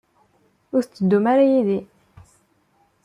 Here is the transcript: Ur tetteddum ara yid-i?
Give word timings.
Ur 0.75 0.81
tetteddum 0.83 1.25
ara 1.31 1.43
yid-i? 1.51 1.79